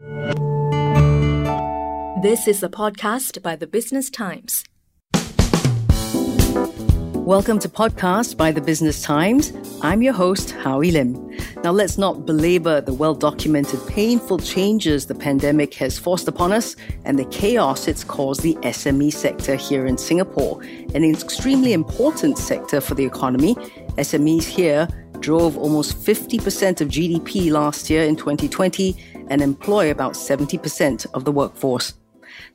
This 0.00 0.06
is 2.46 2.62
a 2.62 2.68
podcast 2.68 3.42
by 3.42 3.56
the 3.56 3.66
Business 3.66 4.08
Times. 4.08 4.62
Welcome 7.14 7.58
to 7.58 7.68
Podcast 7.68 8.36
by 8.36 8.52
the 8.52 8.60
Business 8.60 9.02
Times. 9.02 9.52
I'm 9.82 10.00
your 10.00 10.12
host, 10.12 10.52
Howie 10.52 10.92
Lim. 10.92 11.36
Now, 11.64 11.72
let's 11.72 11.98
not 11.98 12.26
belabor 12.26 12.80
the 12.80 12.94
well 12.94 13.14
documented 13.16 13.84
painful 13.88 14.38
changes 14.38 15.06
the 15.06 15.16
pandemic 15.16 15.74
has 15.74 15.98
forced 15.98 16.28
upon 16.28 16.52
us 16.52 16.76
and 17.04 17.18
the 17.18 17.24
chaos 17.24 17.88
it's 17.88 18.04
caused 18.04 18.42
the 18.42 18.54
SME 18.62 19.12
sector 19.12 19.56
here 19.56 19.84
in 19.84 19.98
Singapore, 19.98 20.62
an 20.94 21.02
extremely 21.02 21.72
important 21.72 22.38
sector 22.38 22.80
for 22.80 22.94
the 22.94 23.04
economy. 23.04 23.56
SMEs 23.96 24.44
here 24.44 24.86
drove 25.18 25.58
almost 25.58 25.96
50% 25.96 26.80
of 26.80 26.86
GDP 26.86 27.50
last 27.50 27.90
year 27.90 28.04
in 28.04 28.14
2020 28.14 28.96
and 29.30 29.42
employ 29.42 29.90
about 29.90 30.14
70% 30.14 31.06
of 31.14 31.24
the 31.24 31.32
workforce. 31.32 31.94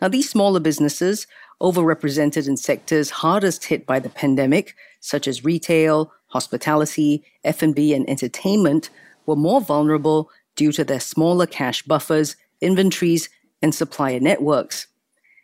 Now, 0.02 0.08
these 0.08 0.30
smaller 0.30 0.60
businesses, 0.60 1.28
overrepresented 1.62 2.48
in 2.48 2.58
sectors 2.58 3.10
hardest 3.10 3.66
hit 3.66 3.86
by 3.86 4.00
the 4.00 4.10
pandemic, 4.10 4.76
such 5.00 5.28
as 5.28 5.46
retail, 5.46 6.12
hospitality, 6.28 7.24
F&B, 7.44 7.94
and 7.94 8.10
entertainment, 8.10 8.90
were 9.26 9.36
more 9.36 9.62
vulnerable 9.62 10.30
due 10.56 10.72
to 10.72 10.84
their 10.84 11.00
smaller 11.00 11.46
cash 11.46 11.82
buffers, 11.84 12.36
inventories, 12.62 13.30
and 13.62 13.74
supplier 13.74 14.20
networks. 14.20 14.88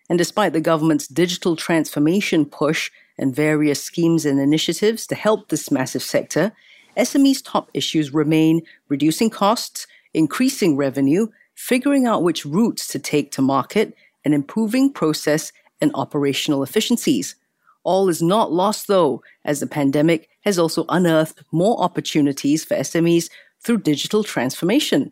And 0.10 0.18
despite 0.18 0.54
the 0.54 0.62
government's 0.62 1.08
digital 1.08 1.56
transformation 1.56 2.46
push 2.46 2.92
and 3.18 3.36
various 3.36 3.84
schemes 3.84 4.26
and 4.26 4.40
initiatives 4.40 5.06
to 5.08 5.16
help 5.16 5.50
this 5.50 5.72
massive 5.72 6.02
sector, 6.02 6.52
SME's 6.98 7.42
top 7.42 7.70
issues 7.74 8.14
remain 8.14 8.62
reducing 8.90 9.30
costs, 9.30 9.88
increasing 10.14 10.76
revenue, 10.76 11.28
figuring 11.56 12.06
out 12.06 12.24
which 12.24 12.46
routes 12.46 12.88
to 12.88 13.00
take 13.00 13.32
to 13.32 13.42
market, 13.42 13.96
and 14.26 14.34
improving 14.34 14.92
process 14.92 15.52
and 15.82 15.92
operational 15.94 16.64
efficiencies. 16.64 17.36
All 17.84 18.10
is 18.10 18.22
not 18.22 18.52
lost, 18.52 18.88
though, 18.88 19.24
as 19.46 19.60
the 19.60 19.68
pandemic 19.68 20.30
has 20.42 20.60
also 20.60 20.86
unearthed 20.90 21.44
more 21.52 21.82
opportunities 21.82 22.64
for 22.64 22.76
SMEs 22.76 23.30
through 23.62 23.80
digital 23.80 24.24
transformation. 24.24 25.12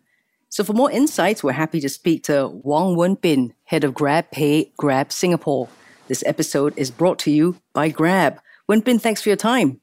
So, 0.50 0.64
for 0.64 0.72
more 0.72 0.90
insights, 0.90 1.42
we're 1.42 1.52
happy 1.52 1.80
to 1.80 1.88
speak 1.88 2.24
to 2.24 2.48
Wong 2.48 2.96
Wen 2.96 3.14
Bin, 3.14 3.52
head 3.64 3.84
of 3.84 3.94
Grab 3.94 4.30
Pay 4.30 4.72
Grab 4.76 5.12
Singapore. 5.12 5.68
This 6.08 6.24
episode 6.26 6.72
is 6.76 6.90
brought 6.90 7.18
to 7.20 7.30
you 7.30 7.56
by 7.74 7.90
Grab. 7.90 8.40
Wen 8.66 8.80
Bin, 8.80 8.98
thanks 8.98 9.20
for 9.20 9.28
your 9.28 9.36
time. 9.36 9.80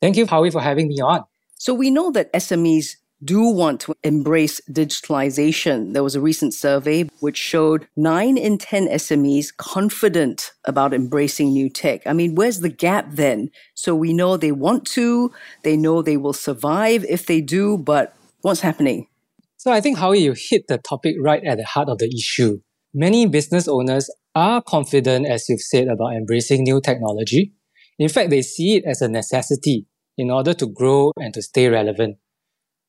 Thank 0.00 0.16
you, 0.16 0.26
Howie, 0.26 0.50
for 0.50 0.60
having 0.60 0.88
me 0.88 1.00
on. 1.00 1.24
So, 1.58 1.74
we 1.74 1.90
know 1.90 2.10
that 2.12 2.32
SMEs 2.32 2.96
do 3.22 3.42
want 3.42 3.80
to 3.80 3.94
embrace 4.02 4.60
digitalization. 4.70 5.92
There 5.92 6.02
was 6.02 6.14
a 6.14 6.20
recent 6.20 6.54
survey 6.54 7.08
which 7.20 7.36
showed 7.36 7.86
nine 7.96 8.36
in 8.36 8.58
10 8.58 8.88
SMEs 8.88 9.54
confident 9.56 10.52
about 10.64 10.94
embracing 10.94 11.52
new 11.52 11.68
tech. 11.68 12.06
I 12.06 12.12
mean, 12.12 12.34
where's 12.34 12.60
the 12.60 12.68
gap 12.68 13.12
then? 13.12 13.50
So 13.74 13.94
we 13.94 14.12
know 14.12 14.36
they 14.36 14.52
want 14.52 14.86
to, 14.88 15.32
they 15.62 15.76
know 15.76 16.02
they 16.02 16.16
will 16.16 16.32
survive 16.32 17.04
if 17.08 17.26
they 17.26 17.40
do, 17.40 17.78
but 17.78 18.16
what's 18.42 18.60
happening? 18.60 19.08
So 19.56 19.72
I 19.72 19.80
think, 19.80 19.98
Howie, 19.98 20.20
you 20.20 20.34
hit 20.36 20.66
the 20.68 20.78
topic 20.78 21.16
right 21.22 21.42
at 21.44 21.58
the 21.58 21.64
heart 21.64 21.88
of 21.88 21.98
the 21.98 22.14
issue. 22.14 22.58
Many 22.92 23.26
business 23.26 23.66
owners 23.66 24.10
are 24.34 24.60
confident, 24.60 25.26
as 25.26 25.48
you've 25.48 25.60
said, 25.60 25.88
about 25.88 26.12
embracing 26.14 26.64
new 26.64 26.80
technology. 26.80 27.54
In 27.98 28.08
fact, 28.08 28.30
they 28.30 28.42
see 28.42 28.76
it 28.76 28.84
as 28.84 29.00
a 29.00 29.08
necessity 29.08 29.86
in 30.18 30.30
order 30.30 30.54
to 30.54 30.66
grow 30.66 31.12
and 31.16 31.32
to 31.34 31.42
stay 31.42 31.68
relevant. 31.68 32.18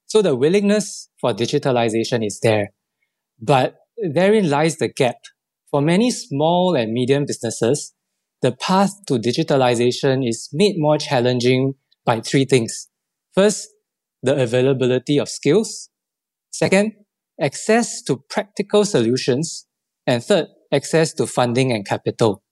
So 0.08 0.22
the 0.22 0.36
willingness 0.36 1.09
for 1.20 1.34
digitalization 1.34 2.25
is 2.25 2.39
there. 2.42 2.70
But 3.42 3.75
therein 3.98 4.50
lies 4.50 4.78
the 4.78 4.88
gap. 4.88 5.16
For 5.72 5.81
many 5.81 6.12
small 6.12 6.75
and 6.75 6.94
medium 6.94 7.25
businesses, 7.25 7.94
the 8.42 8.52
path 8.52 8.92
to 9.08 9.16
digitalization 9.16 10.28
is 10.28 10.50
made 10.53 10.75
more 10.78 10.97
challenging 10.97 11.74
by 12.06 12.22
three 12.22 12.46
things. 12.46 12.88
First, 13.34 13.69
the 14.22 14.41
availability 14.41 15.18
of 15.18 15.28
skills. 15.28 15.90
Second, 16.52 16.94
access 17.41 18.02
to 18.03 18.24
practical 18.29 18.85
solutions. 18.85 19.68
And 20.08 20.24
third, 20.24 20.47
access 20.72 21.13
to 21.13 21.25
funding 21.28 21.72
and 21.72 21.85
capital. 21.85 22.44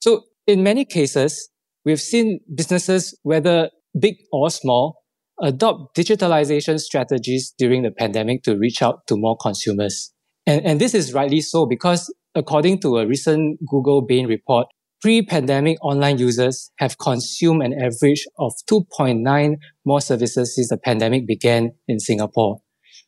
So 0.00 0.22
in 0.46 0.62
many 0.62 0.84
cases, 0.84 1.48
we've 1.84 2.00
seen 2.00 2.40
businesses, 2.54 3.18
whether 3.22 3.70
big 3.98 4.16
or 4.32 4.50
small, 4.50 5.02
adopt 5.42 5.96
digitalization 5.96 6.78
strategies 6.80 7.54
during 7.58 7.82
the 7.82 7.90
pandemic 7.90 8.42
to 8.44 8.56
reach 8.56 8.82
out 8.82 9.06
to 9.06 9.16
more 9.16 9.36
consumers. 9.36 10.12
And, 10.46 10.64
and 10.64 10.80
this 10.80 10.94
is 10.94 11.12
rightly 11.12 11.40
so 11.40 11.66
because 11.66 12.12
according 12.34 12.80
to 12.80 12.98
a 12.98 13.06
recent 13.06 13.58
Google 13.68 14.02
Bain 14.02 14.26
report, 14.26 14.66
pre-pandemic 15.00 15.78
online 15.82 16.18
users 16.18 16.70
have 16.78 16.98
consumed 16.98 17.62
an 17.62 17.74
average 17.74 18.26
of 18.38 18.52
2.9 18.70 19.56
more 19.84 20.00
services 20.00 20.54
since 20.54 20.68
the 20.68 20.78
pandemic 20.78 21.26
began 21.26 21.72
in 21.86 22.00
Singapore. 22.00 22.58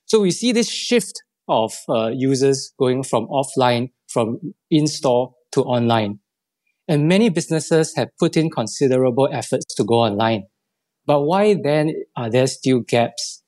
So 0.06 0.20
we 0.20 0.30
see 0.30 0.52
this 0.52 0.70
shift 0.70 1.22
of 1.48 1.72
uh, 1.88 2.08
users 2.08 2.72
going 2.78 3.02
from 3.02 3.26
offline, 3.28 3.90
from 4.08 4.54
in-store 4.70 5.34
to 5.52 5.62
online. 5.62 6.20
And 6.86 7.08
many 7.08 7.28
businesses 7.28 7.94
have 7.96 8.08
put 8.18 8.36
in 8.36 8.50
considerable 8.50 9.28
efforts 9.30 9.74
to 9.74 9.84
go 9.84 9.96
online. 9.96 10.44
But 11.08 11.22
why 11.22 11.54
then 11.54 11.94
are 12.16 12.28
there 12.28 12.46
still 12.46 12.80
gaps? 12.80 13.42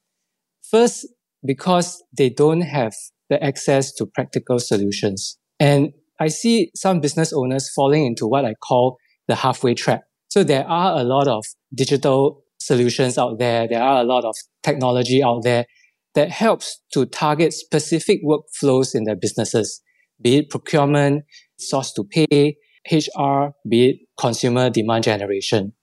First, 0.62 1.06
because 1.44 2.02
they 2.16 2.30
don't 2.30 2.62
have 2.62 2.94
the 3.28 3.42
access 3.44 3.92
to 3.96 4.06
practical 4.06 4.58
solutions. 4.58 5.36
And 5.60 5.92
I 6.18 6.28
see 6.28 6.70
some 6.74 7.00
business 7.00 7.34
owners 7.34 7.70
falling 7.70 8.06
into 8.06 8.26
what 8.26 8.46
I 8.46 8.54
call 8.54 8.96
the 9.28 9.34
halfway 9.34 9.74
trap. 9.74 10.04
So 10.28 10.42
there 10.42 10.66
are 10.66 10.98
a 10.98 11.04
lot 11.04 11.28
of 11.28 11.44
digital 11.74 12.42
solutions 12.58 13.18
out 13.18 13.38
there. 13.38 13.68
There 13.68 13.82
are 13.82 14.00
a 14.00 14.04
lot 14.04 14.24
of 14.24 14.36
technology 14.62 15.22
out 15.22 15.42
there 15.42 15.66
that 16.14 16.30
helps 16.30 16.80
to 16.94 17.04
target 17.04 17.52
specific 17.52 18.20
workflows 18.24 18.94
in 18.94 19.04
their 19.04 19.16
businesses, 19.16 19.82
be 20.22 20.36
it 20.36 20.48
procurement, 20.48 21.24
source 21.58 21.92
to 21.92 22.04
pay, 22.04 22.56
HR, 22.90 23.50
be 23.68 23.90
it 23.90 23.96
consumer 24.18 24.70
demand 24.70 25.04
generation. 25.04 25.74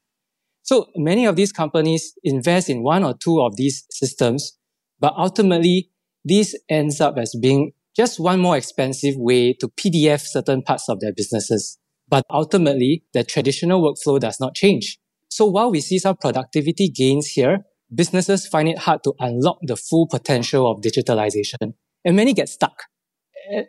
So 0.67 0.87
many 0.97 1.25
of 1.25 1.37
these 1.37 1.53
companies 1.53 2.13
invest 2.25 2.69
in 2.69 2.83
one 2.83 3.05
or 3.05 3.13
two 3.13 3.39
of 3.39 3.55
these 3.55 3.85
systems, 3.89 4.57
but 4.99 5.13
ultimately 5.17 5.91
this 6.25 6.57
ends 6.67 6.99
up 6.99 7.17
as 7.17 7.33
being 7.41 7.71
just 7.95 8.19
one 8.19 8.41
more 8.41 8.57
expensive 8.57 9.15
way 9.15 9.53
to 9.53 9.69
PDF 9.69 10.19
certain 10.19 10.61
parts 10.61 10.89
of 10.89 10.99
their 10.99 11.13
businesses. 11.13 11.79
But 12.09 12.25
ultimately, 12.29 13.05
the 13.13 13.23
traditional 13.23 13.81
workflow 13.81 14.19
does 14.19 14.41
not 14.41 14.55
change. 14.55 14.99
So 15.29 15.45
while 15.45 15.71
we 15.71 15.79
see 15.79 15.99
some 15.99 16.17
productivity 16.17 16.89
gains 16.89 17.27
here, 17.27 17.59
businesses 17.95 18.45
find 18.45 18.67
it 18.67 18.79
hard 18.79 19.05
to 19.05 19.13
unlock 19.19 19.59
the 19.61 19.77
full 19.77 20.07
potential 20.07 20.69
of 20.69 20.81
digitalization. 20.81 21.75
And 22.03 22.15
many 22.17 22.33
get 22.33 22.49
stuck. 22.49 22.83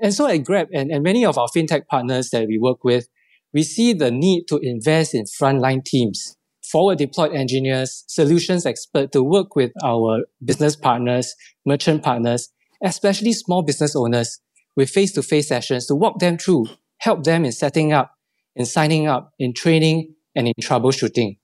And 0.00 0.12
so 0.12 0.26
at 0.26 0.38
Grab 0.38 0.66
and, 0.74 0.90
and 0.90 1.04
many 1.04 1.24
of 1.24 1.38
our 1.38 1.46
fintech 1.46 1.86
partners 1.86 2.30
that 2.30 2.48
we 2.48 2.58
work 2.58 2.82
with, 2.82 3.08
we 3.54 3.62
see 3.62 3.92
the 3.92 4.10
need 4.10 4.46
to 4.48 4.58
invest 4.58 5.14
in 5.14 5.24
frontline 5.24 5.84
teams 5.84 6.34
forward 6.70 6.98
deployed 6.98 7.34
engineers, 7.34 8.04
solutions 8.08 8.66
expert 8.66 9.12
to 9.12 9.22
work 9.22 9.56
with 9.56 9.72
our 9.82 10.24
business 10.44 10.76
partners, 10.76 11.34
merchant 11.64 12.02
partners, 12.02 12.50
especially 12.82 13.32
small 13.32 13.62
business 13.62 13.96
owners 13.96 14.40
with 14.76 14.90
face 14.90 15.12
to 15.12 15.22
face 15.22 15.48
sessions 15.48 15.86
to 15.86 15.94
walk 15.94 16.18
them 16.18 16.38
through, 16.38 16.66
help 16.98 17.24
them 17.24 17.44
in 17.44 17.52
setting 17.52 17.92
up, 17.92 18.12
in 18.54 18.64
signing 18.64 19.06
up, 19.06 19.32
in 19.38 19.52
training, 19.52 20.14
and 20.34 20.46
in 20.46 20.54
troubleshooting. 20.60 21.38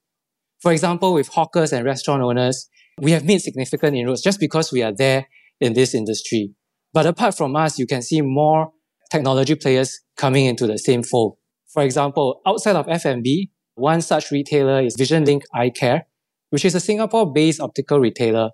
For 0.60 0.72
example, 0.72 1.14
with 1.14 1.28
hawkers 1.28 1.72
and 1.72 1.84
restaurant 1.84 2.22
owners, 2.22 2.68
we 3.00 3.10
have 3.10 3.24
made 3.24 3.40
significant 3.40 3.96
inroads 3.96 4.22
just 4.22 4.38
because 4.38 4.72
we 4.72 4.82
are 4.82 4.92
there 4.92 5.26
in 5.60 5.72
this 5.72 5.94
industry. 5.94 6.54
But 6.92 7.06
apart 7.06 7.36
from 7.36 7.56
us, 7.56 7.78
you 7.78 7.86
can 7.86 8.02
see 8.02 8.20
more 8.20 8.72
technology 9.10 9.56
players 9.56 10.00
coming 10.16 10.46
into 10.46 10.66
the 10.66 10.78
same 10.78 11.02
fold. 11.02 11.36
For 11.68 11.82
example, 11.82 12.40
outside 12.46 12.76
of 12.76 12.88
F&B, 12.88 13.50
one 13.74 14.00
such 14.00 14.30
retailer 14.30 14.80
is 14.80 14.96
VisionLink 14.96 15.42
Eye 15.52 15.70
Care, 15.70 16.06
which 16.50 16.64
is 16.64 16.74
a 16.74 16.80
Singapore-based 16.80 17.60
optical 17.60 17.98
retailer. 17.98 18.50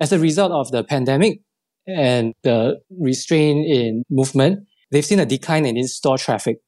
As 0.00 0.12
a 0.12 0.18
result 0.18 0.52
of 0.52 0.70
the 0.70 0.82
pandemic 0.82 1.40
and 1.86 2.34
the 2.42 2.80
restraint 2.98 3.66
in 3.66 4.04
movement, 4.10 4.66
they've 4.90 5.04
seen 5.04 5.20
a 5.20 5.26
decline 5.26 5.66
in 5.66 5.76
in-store 5.76 6.18
traffic. 6.18 6.58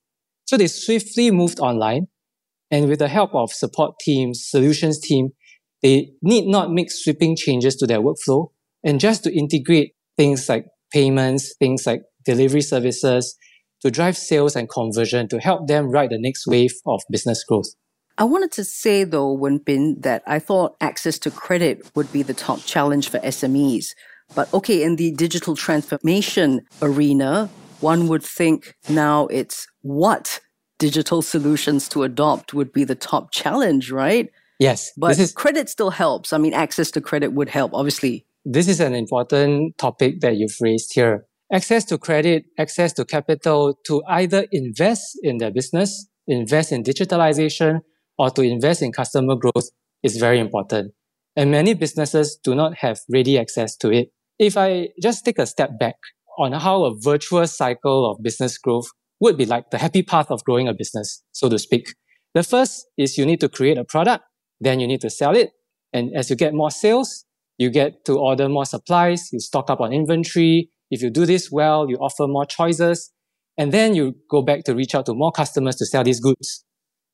So 0.44 0.56
they 0.56 0.66
swiftly 0.66 1.30
moved 1.30 1.60
online 1.60 2.08
and 2.70 2.88
with 2.88 3.00
the 3.00 3.08
help 3.08 3.34
of 3.34 3.52
support 3.52 3.98
teams, 4.00 4.44
solutions 4.48 4.98
team, 4.98 5.30
they 5.82 6.10
need 6.22 6.46
not 6.46 6.72
make 6.72 6.90
sweeping 6.90 7.36
changes 7.36 7.76
to 7.76 7.86
their 7.86 8.00
workflow 8.00 8.50
and 8.84 9.00
just 9.00 9.24
to 9.24 9.36
integrate 9.36 9.94
things 10.16 10.48
like 10.48 10.66
payments, 10.92 11.54
things 11.58 11.86
like 11.86 12.02
delivery 12.24 12.60
services, 12.60 13.36
to 13.82 13.90
drive 13.90 14.16
sales 14.16 14.56
and 14.56 14.68
conversion 14.68 15.28
to 15.28 15.38
help 15.38 15.66
them 15.66 15.90
ride 15.90 16.10
the 16.10 16.18
next 16.18 16.46
wave 16.46 16.72
of 16.86 17.02
business 17.10 17.44
growth. 17.44 17.74
I 18.18 18.24
wanted 18.24 18.52
to 18.52 18.64
say 18.64 19.04
though, 19.04 19.32
Wen 19.32 19.58
Bin, 19.58 20.00
that 20.00 20.22
I 20.26 20.38
thought 20.38 20.76
access 20.80 21.18
to 21.20 21.30
credit 21.30 21.90
would 21.94 22.12
be 22.12 22.22
the 22.22 22.34
top 22.34 22.60
challenge 22.60 23.08
for 23.08 23.18
SMEs. 23.20 23.94
But 24.34 24.52
okay, 24.54 24.82
in 24.82 24.96
the 24.96 25.10
digital 25.10 25.56
transformation 25.56 26.62
arena, 26.80 27.50
one 27.80 28.08
would 28.08 28.22
think 28.22 28.74
now 28.88 29.26
it's 29.26 29.66
what 29.82 30.40
digital 30.78 31.22
solutions 31.22 31.88
to 31.88 32.02
adopt 32.02 32.54
would 32.54 32.72
be 32.72 32.84
the 32.84 32.94
top 32.94 33.30
challenge, 33.30 33.90
right? 33.90 34.30
Yes. 34.58 34.92
But 34.96 35.18
is, 35.18 35.32
credit 35.32 35.68
still 35.68 35.90
helps. 35.90 36.32
I 36.32 36.38
mean, 36.38 36.54
access 36.54 36.90
to 36.92 37.00
credit 37.00 37.32
would 37.32 37.48
help, 37.48 37.74
obviously. 37.74 38.26
This 38.44 38.68
is 38.68 38.80
an 38.80 38.94
important 38.94 39.78
topic 39.78 40.20
that 40.20 40.36
you've 40.36 40.56
raised 40.60 40.92
here. 40.94 41.24
Access 41.52 41.84
to 41.84 41.98
credit, 41.98 42.44
access 42.58 42.94
to 42.94 43.04
capital 43.04 43.78
to 43.84 44.02
either 44.08 44.46
invest 44.52 45.18
in 45.22 45.36
their 45.36 45.50
business, 45.50 46.08
invest 46.26 46.72
in 46.72 46.82
digitalization, 46.82 47.80
or 48.16 48.30
to 48.30 48.40
invest 48.40 48.80
in 48.80 48.90
customer 48.90 49.36
growth 49.36 49.68
is 50.02 50.16
very 50.16 50.38
important. 50.38 50.92
And 51.36 51.50
many 51.50 51.74
businesses 51.74 52.38
do 52.42 52.54
not 52.54 52.78
have 52.78 53.00
ready 53.12 53.38
access 53.38 53.76
to 53.78 53.90
it. 53.90 54.12
If 54.38 54.56
I 54.56 54.88
just 55.02 55.26
take 55.26 55.38
a 55.38 55.46
step 55.46 55.78
back 55.78 55.96
on 56.38 56.52
how 56.52 56.84
a 56.84 56.94
virtuous 56.98 57.54
cycle 57.54 58.10
of 58.10 58.22
business 58.22 58.56
growth 58.56 58.86
would 59.20 59.36
be 59.36 59.44
like 59.44 59.70
the 59.70 59.78
happy 59.78 60.02
path 60.02 60.30
of 60.30 60.42
growing 60.44 60.68
a 60.68 60.72
business, 60.72 61.22
so 61.32 61.50
to 61.50 61.58
speak. 61.58 61.94
The 62.34 62.42
first 62.42 62.86
is 62.96 63.18
you 63.18 63.26
need 63.26 63.40
to 63.40 63.50
create 63.50 63.76
a 63.76 63.84
product, 63.84 64.24
then 64.58 64.80
you 64.80 64.86
need 64.86 65.02
to 65.02 65.10
sell 65.10 65.36
it. 65.36 65.50
And 65.92 66.16
as 66.16 66.30
you 66.30 66.36
get 66.36 66.54
more 66.54 66.70
sales, 66.70 67.26
you 67.58 67.68
get 67.68 68.06
to 68.06 68.18
order 68.18 68.48
more 68.48 68.64
supplies, 68.64 69.28
you 69.32 69.40
stock 69.40 69.68
up 69.68 69.80
on 69.82 69.92
inventory. 69.92 70.70
If 70.92 71.00
you 71.02 71.08
do 71.08 71.24
this 71.24 71.50
well, 71.50 71.88
you 71.88 71.96
offer 71.96 72.28
more 72.28 72.44
choices. 72.44 73.10
And 73.56 73.72
then 73.72 73.94
you 73.94 74.14
go 74.30 74.42
back 74.42 74.64
to 74.64 74.74
reach 74.74 74.94
out 74.94 75.06
to 75.06 75.14
more 75.14 75.32
customers 75.32 75.76
to 75.76 75.86
sell 75.86 76.04
these 76.04 76.20
goods. 76.20 76.64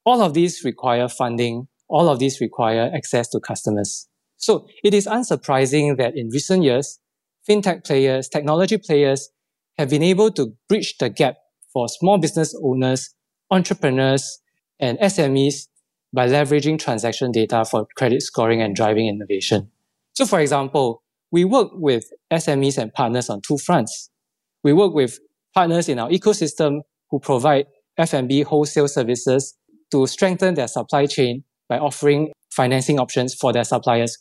All 0.04 0.20
of 0.20 0.34
these 0.34 0.64
require 0.64 1.08
funding. 1.08 1.69
All 1.88 2.08
of 2.08 2.19
these 2.19 2.40
require 2.40 2.90
access 2.92 3.28
to 3.30 3.40
customers. 3.40 4.08
So 4.36 4.66
it 4.82 4.94
is 4.94 5.06
unsurprising 5.06 5.96
that 5.96 6.16
in 6.16 6.28
recent 6.30 6.64
years, 6.64 6.98
fintech 7.48 7.84
players, 7.86 8.28
technology 8.28 8.78
players 8.78 9.30
have 9.78 9.90
been 9.90 10.02
able 10.02 10.32
to 10.32 10.54
bridge 10.69 10.98
the 10.98 11.08
gap 11.08 11.36
for 11.72 11.88
small 11.88 12.19
business 12.19 12.54
owners, 12.60 13.14
entrepreneurs, 13.50 14.40
and 14.81 14.98
SMEs 14.98 15.69
by 16.12 16.28
leveraging 16.28 16.81
transaction 16.81 17.31
data 17.31 17.64
for 17.64 17.86
credit 17.96 18.22
scoring 18.22 18.60
and 18.60 18.74
driving 18.74 19.06
innovation. 19.06 19.70
So 20.14 20.26
for 20.26 20.40
example, 20.40 21.02
we 21.30 21.44
work 21.44 21.69
with 21.72 22.04
SMEs 22.32 22.78
and 22.78 22.92
partners 22.92 23.28
on 23.28 23.40
two 23.40 23.58
fronts. 23.58 24.10
We 24.64 24.72
work 24.72 24.94
with 24.94 25.19
partners 25.54 25.88
in 25.88 25.98
our 25.98 26.08
ecosystem 26.08 26.80
who 27.10 27.20
provide 27.20 27.66
F&B 27.96 28.42
wholesale 28.42 28.88
services 28.88 29.56
to 29.90 30.06
strengthen 30.06 30.54
their 30.54 30.69
supply 30.69 31.06
chain 31.06 31.44
by 31.69 31.78
offering 31.78 32.32
financing 32.50 32.98
options 32.98 33.34
for 33.34 33.52
their 33.52 33.64
suppliers 33.64 34.16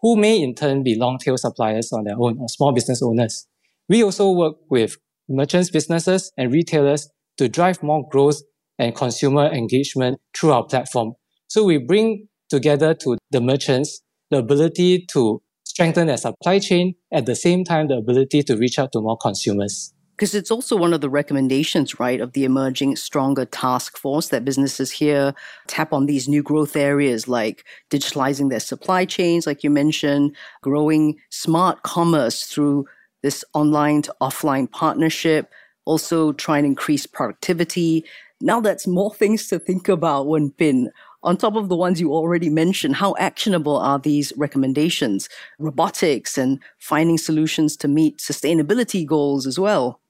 who 0.00 0.16
may 0.16 0.40
in 0.40 0.54
turn 0.54 0.82
be 0.82 0.96
long 0.96 1.18
tail 1.18 1.36
suppliers 1.36 1.92
on 1.92 2.04
their 2.04 2.16
own 2.18 2.36
or 2.38 2.48
small 2.48 2.72
business 2.72 3.02
owners. 3.02 3.46
We 3.88 4.02
also 4.02 4.30
work 4.30 4.56
with 4.68 4.96
merchants, 5.28 5.70
businesses, 5.70 6.32
and 6.36 6.52
retailers 6.52 7.08
to 7.38 7.48
drive 7.48 7.82
more 7.82 8.06
growth 8.10 8.40
and 8.78 8.94
consumer 8.94 9.46
engagement 9.46 10.20
through 10.36 10.52
our 10.52 10.64
platform. 10.64 11.14
So 11.46 11.64
we 11.64 11.78
bring 11.78 12.28
together 12.50 12.94
to 12.94 13.16
the 13.30 13.40
merchants 13.40 14.02
the 14.30 14.38
ability 14.38 15.06
to 15.12 15.40
strengthen 15.72 16.06
their 16.06 16.18
supply 16.18 16.58
chain, 16.58 16.94
at 17.10 17.24
the 17.24 17.34
same 17.34 17.64
time, 17.64 17.88
the 17.88 17.96
ability 17.96 18.42
to 18.42 18.56
reach 18.58 18.78
out 18.78 18.92
to 18.92 19.00
more 19.00 19.16
consumers. 19.16 19.94
Because 20.14 20.34
it's 20.34 20.50
also 20.50 20.76
one 20.76 20.92
of 20.92 21.00
the 21.00 21.08
recommendations, 21.08 21.98
right, 21.98 22.20
of 22.20 22.34
the 22.34 22.44
emerging 22.44 22.96
stronger 22.96 23.46
task 23.46 23.96
force 23.96 24.28
that 24.28 24.44
businesses 24.44 24.90
here 24.90 25.34
tap 25.68 25.94
on 25.94 26.04
these 26.04 26.28
new 26.28 26.42
growth 26.42 26.76
areas 26.76 27.26
like 27.26 27.64
digitalizing 27.90 28.50
their 28.50 28.60
supply 28.60 29.06
chains, 29.06 29.46
like 29.46 29.64
you 29.64 29.70
mentioned, 29.70 30.36
growing 30.60 31.16
smart 31.30 31.82
commerce 31.84 32.42
through 32.42 32.84
this 33.22 33.42
online 33.54 34.02
to 34.02 34.14
offline 34.20 34.70
partnership, 34.70 35.50
also 35.86 36.32
try 36.32 36.58
and 36.58 36.66
increase 36.66 37.06
productivity. 37.06 38.04
Now 38.42 38.60
that's 38.60 38.86
more 38.86 39.14
things 39.20 39.48
to 39.48 39.58
think 39.58 39.88
about 39.88 40.26
Wen 40.26 40.48
Bin. 40.48 40.90
On 41.22 41.36
top 41.36 41.54
of 41.54 41.68
the 41.68 41.76
ones 41.76 42.00
you 42.00 42.12
already 42.12 42.50
mentioned, 42.50 42.96
how 42.96 43.14
actionable 43.18 43.76
are 43.76 43.98
these 43.98 44.32
recommendations? 44.36 45.28
Robotics 45.58 46.36
and 46.36 46.60
finding 46.78 47.18
solutions 47.18 47.76
to 47.78 47.88
meet 47.88 48.18
sustainability 48.18 49.06
goals 49.06 49.46
as 49.46 49.58
well. 49.58 50.00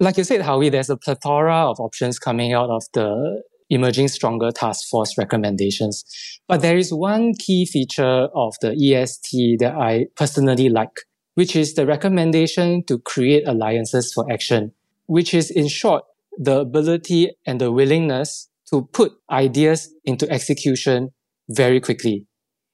Like 0.00 0.16
you 0.16 0.24
said, 0.24 0.42
Howie, 0.42 0.70
there's 0.70 0.90
a 0.90 0.96
plethora 0.96 1.70
of 1.70 1.78
options 1.80 2.18
coming 2.18 2.52
out 2.52 2.70
of 2.70 2.84
the 2.94 3.42
emerging 3.70 4.08
stronger 4.08 4.50
task 4.50 4.88
force 4.88 5.16
recommendations. 5.16 6.04
But 6.48 6.62
there 6.62 6.76
is 6.76 6.92
one 6.92 7.34
key 7.34 7.66
feature 7.66 8.28
of 8.34 8.54
the 8.60 8.72
EST 8.72 9.58
that 9.60 9.74
I 9.74 10.06
personally 10.16 10.68
like 10.68 11.00
which 11.34 11.56
is 11.56 11.74
the 11.74 11.86
recommendation 11.86 12.84
to 12.84 12.98
create 12.98 13.46
alliances 13.46 14.12
for 14.12 14.30
action, 14.32 14.72
which 15.06 15.34
is 15.34 15.50
in 15.50 15.68
short, 15.68 16.04
the 16.36 16.60
ability 16.60 17.30
and 17.46 17.60
the 17.60 17.70
willingness 17.70 18.48
to 18.72 18.88
put 18.92 19.12
ideas 19.30 19.92
into 20.04 20.30
execution 20.30 21.10
very 21.48 21.80
quickly. 21.80 22.26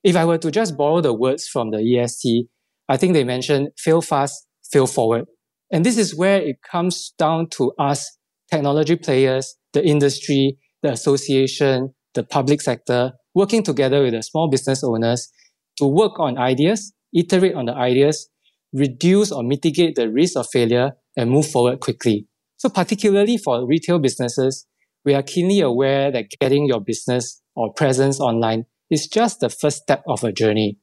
If 0.03 0.17
I 0.17 0.25
were 0.25 0.39
to 0.39 0.51
just 0.51 0.77
borrow 0.77 1.01
the 1.01 1.13
words 1.13 1.47
from 1.47 1.71
the 1.71 1.79
EST, 1.79 2.47
I 2.89 2.97
think 2.97 3.13
they 3.13 3.25
mentioned 3.25 3.71
fail 3.79 4.01
fast, 4.01 4.47
fail 4.73 4.87
forward. 4.87 5.27
And 5.71 5.85
this 5.85 5.99
is 5.99 6.17
where 6.17 6.41
it 6.41 6.57
comes 6.69 7.13
down 7.19 7.49
to 7.51 7.73
us, 7.79 8.19
technology 8.51 8.97
players, 8.97 9.57
the 9.73 9.87
industry, 9.87 10.59
the 10.83 10.93
association, 10.93 11.95
the 12.15 12.25
public 12.25 12.61
sector, 12.61 13.13
working 13.35 13.63
together 13.63 14.03
with 14.03 14.13
the 14.13 14.23
small 14.23 14.49
business 14.49 14.83
owners 14.83 15.31
to 15.77 15.87
work 15.87 16.19
on 16.19 16.39
ideas, 16.39 16.93
iterate 17.15 17.55
on 17.55 17.67
the 17.67 17.75
ideas, 17.75 18.29
reduce 18.73 19.31
or 19.31 19.43
mitigate 19.43 19.95
the 19.95 20.11
risk 20.11 20.37
of 20.37 20.47
failure 20.53 20.93
and 21.17 21.31
move 21.31 21.47
forward 21.47 21.81
quickly. 21.81 22.27
So 22.57 22.69
particularly 22.69 23.37
for 23.37 23.67
retail 23.67 23.99
businesses, 23.99 24.67
we 25.05 25.15
are 25.15 25.23
keenly 25.23 25.61
aware 25.61 26.11
that 26.11 26.31
getting 26.41 26.67
your 26.67 26.81
business 26.81 27.41
or 27.55 27.73
presence 27.73 28.21
online 28.21 28.67
is 28.91 29.07
just 29.07 29.41
the 29.41 29.49
first 29.49 29.79
step 29.79 30.03
of 30.07 30.25
a 30.25 30.33
journey. 30.33 30.79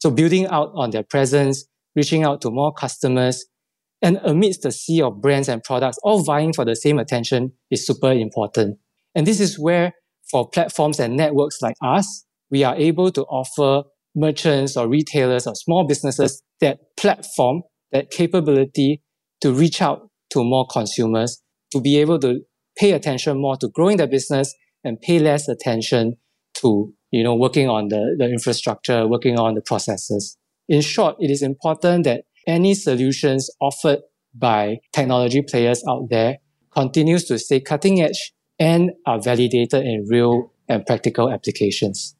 So 0.00 0.10
building 0.10 0.46
out 0.46 0.72
on 0.74 0.90
their 0.90 1.02
presence, 1.02 1.66
reaching 1.94 2.24
out 2.24 2.40
to 2.42 2.50
more 2.50 2.72
customers, 2.72 3.44
and 4.02 4.18
amidst 4.24 4.62
the 4.62 4.72
sea 4.72 5.02
of 5.02 5.20
brands 5.20 5.48
and 5.48 5.62
products 5.62 5.98
all 6.02 6.24
vying 6.24 6.52
for 6.52 6.64
the 6.64 6.74
same 6.74 6.98
attention 6.98 7.52
is 7.70 7.86
super 7.86 8.12
important. 8.12 8.78
And 9.14 9.26
this 9.26 9.40
is 9.40 9.58
where 9.58 9.92
for 10.30 10.48
platforms 10.48 11.00
and 11.00 11.16
networks 11.16 11.60
like 11.60 11.74
us, 11.82 12.24
we 12.50 12.64
are 12.64 12.76
able 12.76 13.10
to 13.12 13.22
offer 13.24 13.88
merchants 14.14 14.76
or 14.76 14.88
retailers 14.88 15.46
or 15.46 15.54
small 15.54 15.86
businesses 15.86 16.42
that 16.60 16.78
platform, 16.96 17.62
that 17.92 18.10
capability 18.10 19.02
to 19.40 19.52
reach 19.52 19.82
out 19.82 20.08
to 20.30 20.44
more 20.44 20.66
consumers, 20.66 21.42
to 21.72 21.80
be 21.80 21.98
able 21.98 22.18
to 22.20 22.40
pay 22.76 22.92
attention 22.92 23.40
more 23.40 23.56
to 23.56 23.68
growing 23.68 23.96
their 23.96 24.06
business 24.06 24.54
and 24.84 25.00
pay 25.00 25.18
less 25.18 25.48
attention 25.48 26.16
to, 26.54 26.92
you 27.10 27.22
know, 27.22 27.34
working 27.34 27.68
on 27.68 27.88
the, 27.88 28.16
the 28.18 28.28
infrastructure, 28.30 29.06
working 29.06 29.38
on 29.38 29.54
the 29.54 29.60
processes. 29.60 30.36
In 30.68 30.80
short, 30.80 31.16
it 31.20 31.30
is 31.30 31.42
important 31.42 32.04
that 32.04 32.24
any 32.46 32.74
solutions 32.74 33.50
offered 33.60 34.00
by 34.34 34.78
technology 34.92 35.42
players 35.42 35.82
out 35.88 36.08
there 36.10 36.38
continues 36.70 37.24
to 37.24 37.38
stay 37.38 37.60
cutting 37.60 38.00
edge 38.00 38.32
and 38.58 38.92
are 39.06 39.20
validated 39.20 39.84
in 39.84 40.06
real 40.08 40.52
and 40.68 40.86
practical 40.86 41.30
applications. 41.30 42.14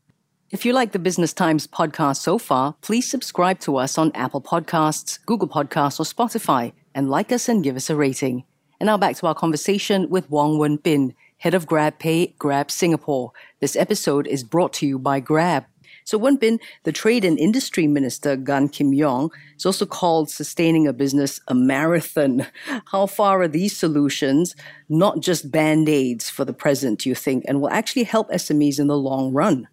If 0.51 0.65
you 0.65 0.73
like 0.73 0.91
the 0.91 0.99
Business 0.99 1.33
Times 1.33 1.69
podcast 1.69 2.17
so 2.17 2.37
far, 2.37 2.75
please 2.81 3.09
subscribe 3.09 3.61
to 3.61 3.77
us 3.77 3.97
on 3.97 4.11
Apple 4.15 4.43
Podcasts, 4.43 5.25
Google 5.25 5.47
Podcasts, 5.47 6.01
or 6.01 6.03
Spotify, 6.03 6.73
and 6.93 7.09
like 7.09 7.31
us 7.31 7.49
and 7.49 7.63
give 7.63 7.77
us 7.77 7.89
a 7.89 7.95
rating. 7.95 8.43
And 8.81 8.87
now 8.87 8.97
back 8.97 9.15
to 9.17 9.27
our 9.27 9.35
conversation 9.35 10.09
with 10.09 10.31
Wong 10.31 10.57
Wen 10.57 10.77
Bin, 10.77 11.15
head 11.37 11.53
of 11.53 11.67
GrabPay, 11.67 12.39
Grab 12.39 12.71
Singapore. 12.71 13.31
This 13.61 13.77
episode 13.77 14.27
is 14.27 14.43
brought 14.43 14.73
to 14.75 14.87
you 14.87 14.99
by 14.99 15.21
Grab. 15.21 15.67
So 16.05 16.17
Wen 16.17 16.37
Bin, 16.37 16.59
the 16.85 16.91
Trade 16.91 17.27
and 17.27 17.39
Industry 17.39 17.87
Minister 17.87 18.37
Gan 18.37 18.71
Kim 18.71 18.95
Yong, 18.95 19.33
is 19.55 19.67
also 19.67 19.85
called 19.85 20.31
sustaining 20.31 20.87
a 20.87 20.95
business 20.95 21.43
a 21.47 21.55
marathon. 21.55 22.47
How 22.87 23.05
far 23.05 23.43
are 23.43 23.49
these 23.49 23.77
solutions 23.77 24.57
not 24.89 25.21
just 25.21 25.51
band-aids 25.51 26.31
for 26.31 26.47
the 26.47 26.55
present, 26.55 27.05
you 27.05 27.15
think, 27.15 27.45
and 27.47 27.61
will 27.61 27.69
actually 27.69 28.05
help 28.05 28.31
SMEs 28.31 28.81
in 28.81 28.87
the 28.87 28.97
long 28.97 29.35
run? 29.35 29.69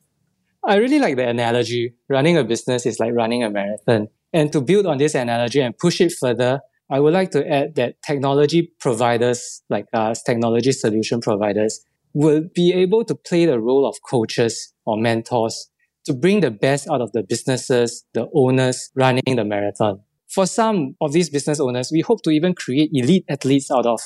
I 0.66 0.76
really 0.76 1.00
like 1.00 1.16
the 1.16 1.30
analogy. 1.30 1.94
Running 2.10 2.38
a 2.38 2.44
business 2.44 2.86
is 2.86 3.00
like 3.00 3.14
running 3.14 3.42
a 3.42 3.50
marathon. 3.50 4.10
And 4.34 4.52
to 4.52 4.60
build 4.60 4.86
on 4.86 4.98
this 4.98 5.16
analogy 5.16 5.62
and 5.62 5.78
push 5.78 6.02
it 6.02 6.12
further, 6.12 6.60
I 6.90 7.00
would 7.00 7.14
like 7.14 7.32
to 7.32 7.48
add 7.48 7.76
that 7.76 7.96
technology 8.06 8.72
providers 8.80 9.62
like 9.70 9.86
us, 9.94 10.24
technology 10.24 10.72
solution 10.72 11.20
providers, 11.22 11.82
will 12.14 12.44
be 12.56 12.74
able 12.74 13.04
to 13.06 13.16
play 13.16 13.46
the 13.46 13.60
role 13.60 13.88
of 13.88 13.96
coaches 14.10 14.74
or 14.86 14.98
mentors 14.98 15.70
to 16.06 16.14
bring 16.14 16.40
the 16.40 16.52
best 16.52 16.88
out 16.90 17.02
of 17.02 17.12
the 17.12 17.24
businesses, 17.24 18.06
the 18.14 18.28
owners 18.34 18.90
running 18.96 19.36
the 19.36 19.44
marathon. 19.44 20.00
For 20.30 20.46
some 20.46 20.96
of 21.02 21.12
these 21.12 21.30
business 21.30 21.60
owners, 21.60 21.90
we 21.92 22.02
hope 22.02 22.22
to 22.24 22.30
even 22.30 22.54
create 22.54 22.90
elite 22.94 23.26
athletes 23.30 23.70
out 23.70 23.86
of, 23.86 24.00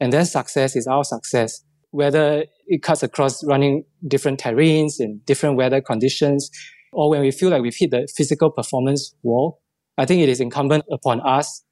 and 0.00 0.12
their 0.12 0.24
success 0.24 0.74
is 0.76 0.86
our 0.86 1.04
success 1.04 1.62
whether 1.92 2.44
it 2.66 2.82
cuts 2.82 3.02
across 3.02 3.44
running 3.44 3.84
different 4.08 4.40
terrains 4.40 4.94
in 4.98 5.20
different 5.24 5.56
weather 5.56 5.80
conditions, 5.80 6.50
or 6.92 7.10
when 7.10 7.20
we 7.20 7.30
feel 7.30 7.50
like 7.50 7.62
we've 7.62 7.76
hit 7.76 7.90
the 7.90 8.08
physical 8.16 8.50
performance 8.50 9.14
wall, 9.22 9.60
I 9.96 10.06
think 10.06 10.22
it 10.22 10.28
is 10.28 10.40
incumbent 10.40 10.84
upon 10.90 11.20
us 11.20 11.62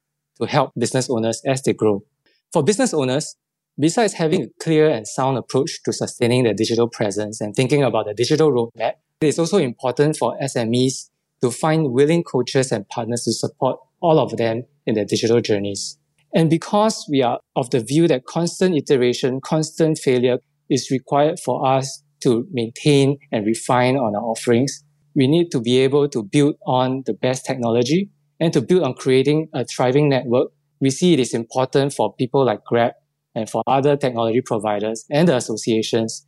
to 0.41 0.47
help 0.47 0.71
business 0.77 1.09
owners 1.09 1.41
as 1.45 1.61
they 1.61 1.73
grow. 1.73 2.03
For 2.51 2.63
business 2.63 2.93
owners, 2.93 3.35
besides 3.79 4.13
having 4.13 4.43
a 4.43 4.47
clear 4.61 4.89
and 4.89 5.07
sound 5.07 5.37
approach 5.37 5.81
to 5.85 5.93
sustaining 5.93 6.43
their 6.43 6.53
digital 6.53 6.87
presence 6.89 7.39
and 7.39 7.55
thinking 7.55 7.83
about 7.83 8.07
the 8.07 8.13
digital 8.13 8.51
roadmap, 8.51 8.93
it 9.21 9.27
is 9.27 9.39
also 9.39 9.57
important 9.57 10.17
for 10.17 10.37
SMEs 10.39 11.09
to 11.41 11.51
find 11.51 11.91
willing 11.91 12.23
coaches 12.23 12.71
and 12.71 12.87
partners 12.89 13.23
to 13.23 13.33
support 13.33 13.79
all 14.01 14.19
of 14.19 14.35
them 14.37 14.63
in 14.85 14.95
their 14.95 15.05
digital 15.05 15.41
journeys. 15.41 15.97
And 16.33 16.49
because 16.49 17.05
we 17.09 17.21
are 17.21 17.39
of 17.55 17.69
the 17.69 17.81
view 17.81 18.07
that 18.07 18.25
constant 18.25 18.75
iteration, 18.75 19.41
constant 19.41 19.97
failure 19.97 20.39
is 20.69 20.89
required 20.89 21.39
for 21.39 21.67
us 21.67 22.03
to 22.21 22.47
maintain 22.51 23.17
and 23.31 23.45
refine 23.45 23.97
on 23.97 24.15
our 24.15 24.23
offerings, 24.23 24.83
we 25.13 25.27
need 25.27 25.51
to 25.51 25.59
be 25.59 25.79
able 25.79 26.07
to 26.09 26.23
build 26.23 26.55
on 26.65 27.03
the 27.05 27.13
best 27.13 27.45
technology 27.45 28.09
and 28.41 28.51
to 28.51 28.59
build 28.59 28.83
on 28.83 28.95
creating 28.95 29.47
a 29.53 29.63
thriving 29.63 30.09
network. 30.09 30.51
We 30.81 30.89
see 30.89 31.13
it 31.13 31.19
is 31.19 31.33
important 31.33 31.93
for 31.93 32.13
people 32.15 32.43
like 32.43 32.65
Grab 32.65 32.93
and 33.35 33.47
for 33.47 33.61
other 33.67 33.95
technology 33.95 34.41
providers 34.41 35.05
and 35.09 35.27
the 35.27 35.37
associations 35.37 36.25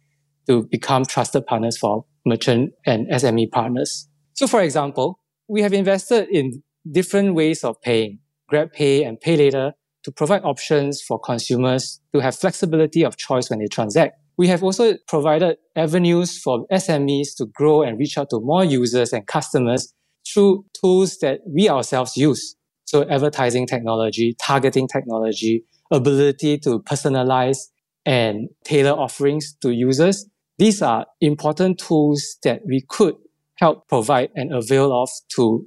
to 0.48 0.63
become 0.72 1.05
trusted 1.05 1.46
partners 1.48 1.77
for 1.77 2.05
merchant 2.25 2.72
and 2.86 3.08
SME 3.10 3.50
partners. 3.51 4.08
So 4.34 4.46
for 4.46 4.62
example, 4.62 5.20
we 5.50 5.62
have 5.63 5.74
invested 5.74 6.29
in 6.29 6.63
different 6.89 7.34
ways 7.34 7.63
of 7.63 7.82
paying, 7.82 8.20
Grab 8.48 8.72
Pay 8.72 9.03
and 9.03 9.20
Pay 9.20 9.36
Later 9.36 9.74
to 10.03 10.12
provide 10.12 10.43
options 10.43 11.01
for 11.01 11.20
consumers 11.20 12.00
to 12.13 12.22
have 12.22 12.36
flexibility 12.36 13.03
of 13.03 13.17
choice 13.17 13.50
when 13.50 13.60
they 13.60 13.67
transact. 13.67 14.20
We 14.38 14.48
have 14.50 14.63
also 14.63 14.98
provided 15.08 15.58
avenues 15.75 16.38
for 16.38 16.67
SMEs 16.72 17.36
to 17.38 17.46
grow 17.46 17.82
and 17.82 17.98
reach 17.98 18.17
out 18.17 18.29
to 18.32 18.39
more 18.39 18.63
users 18.63 19.13
and 19.13 19.25
customers 19.25 19.93
through 20.27 20.65
tools 20.80 21.18
that 21.20 21.42
we 21.48 21.70
ourselves 21.70 22.18
use. 22.18 22.56
So 22.86 23.08
advertising 23.10 23.65
technology, 23.68 24.36
targeting 24.39 24.88
technology, 24.88 25.65
ability 25.92 26.60
to 26.60 26.80
personalize 26.80 27.58
and 28.06 28.50
tailor 28.63 28.92
offerings 28.92 29.56
to 29.62 29.72
users. 29.72 30.25
These 30.58 30.82
are 30.82 31.06
important 31.22 31.80
tools 31.80 32.38
that 32.44 32.62
we 32.65 32.82
could 32.88 33.15
help 33.56 33.88
provide 33.88 34.30
and 34.36 34.53
avail 34.53 34.92
of 34.94 35.10
to 35.36 35.65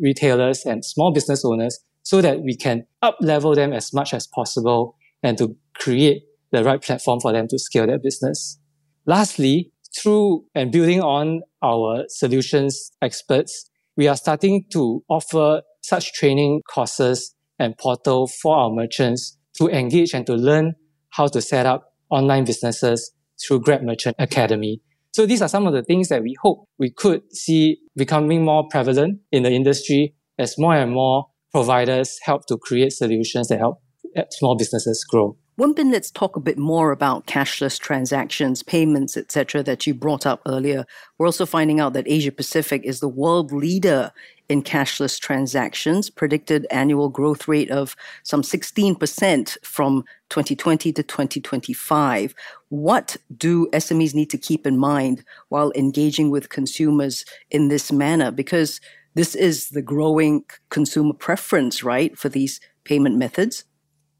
retailers 0.00 0.64
and 0.64 0.84
small 0.84 1.12
business 1.12 1.44
owners 1.44 1.78
so 2.02 2.20
that 2.20 2.40
we 2.40 2.56
can 2.56 2.84
up 3.02 3.16
level 3.20 3.54
them 3.54 3.72
as 3.72 3.92
much 3.92 4.14
as 4.14 4.26
possible 4.26 4.96
and 5.22 5.36
to 5.38 5.56
create 5.74 6.22
the 6.52 6.64
right 6.64 6.82
platform 6.82 7.20
for 7.20 7.32
them 7.32 7.46
to 7.48 7.58
scale 7.58 7.86
their 7.86 7.98
business. 7.98 8.58
Lastly, 9.06 9.72
through 9.96 10.44
and 10.54 10.70
building 10.70 11.00
on 11.00 11.42
our 11.62 12.04
solutions 12.08 12.90
experts, 13.02 13.70
we 13.98 14.06
are 14.06 14.16
starting 14.16 14.64
to 14.70 15.02
offer 15.08 15.60
such 15.82 16.12
training 16.12 16.62
courses 16.72 17.34
and 17.58 17.76
portal 17.76 18.28
for 18.28 18.56
our 18.56 18.70
merchants 18.70 19.36
to 19.56 19.68
engage 19.68 20.14
and 20.14 20.24
to 20.24 20.34
learn 20.34 20.74
how 21.10 21.26
to 21.26 21.42
set 21.42 21.66
up 21.66 21.92
online 22.08 22.44
businesses 22.44 23.12
through 23.44 23.60
Grab 23.60 23.82
Merchant 23.82 24.14
Academy. 24.20 24.80
So 25.10 25.26
these 25.26 25.42
are 25.42 25.48
some 25.48 25.66
of 25.66 25.72
the 25.72 25.82
things 25.82 26.10
that 26.10 26.22
we 26.22 26.36
hope 26.40 26.64
we 26.78 26.92
could 26.92 27.22
see 27.34 27.78
becoming 27.96 28.44
more 28.44 28.68
prevalent 28.70 29.18
in 29.32 29.42
the 29.42 29.50
industry 29.50 30.14
as 30.38 30.56
more 30.56 30.76
and 30.76 30.92
more 30.92 31.26
providers 31.50 32.18
help 32.22 32.46
to 32.46 32.56
create 32.56 32.92
solutions 32.92 33.48
that 33.48 33.58
help 33.58 33.82
small 34.30 34.56
businesses 34.56 35.04
grow. 35.10 35.36
Wen 35.58 35.72
Bin, 35.72 35.90
let's 35.90 36.12
talk 36.12 36.36
a 36.36 36.40
bit 36.40 36.56
more 36.56 36.92
about 36.92 37.26
cashless 37.26 37.80
transactions, 37.80 38.62
payments, 38.62 39.16
etc., 39.16 39.60
that 39.64 39.88
you 39.88 39.92
brought 39.92 40.24
up 40.24 40.40
earlier. 40.46 40.86
We're 41.18 41.26
also 41.26 41.46
finding 41.46 41.80
out 41.80 41.94
that 41.94 42.06
Asia 42.06 42.30
Pacific 42.30 42.84
is 42.84 43.00
the 43.00 43.08
world 43.08 43.50
leader 43.50 44.12
in 44.48 44.62
cashless 44.62 45.18
transactions, 45.18 46.10
predicted 46.10 46.64
annual 46.70 47.08
growth 47.08 47.48
rate 47.48 47.72
of 47.72 47.96
some 48.22 48.42
16% 48.42 49.58
from 49.64 50.04
2020 50.28 50.92
to 50.92 51.02
2025. 51.02 52.36
What 52.68 53.16
do 53.36 53.66
SMEs 53.72 54.14
need 54.14 54.30
to 54.30 54.38
keep 54.38 54.64
in 54.64 54.78
mind 54.78 55.24
while 55.48 55.72
engaging 55.74 56.30
with 56.30 56.50
consumers 56.50 57.24
in 57.50 57.66
this 57.66 57.90
manner? 57.90 58.30
Because 58.30 58.80
this 59.14 59.34
is 59.34 59.70
the 59.70 59.82
growing 59.82 60.44
consumer 60.70 61.14
preference, 61.14 61.82
right, 61.82 62.16
for 62.16 62.28
these 62.28 62.60
payment 62.84 63.16
methods. 63.16 63.64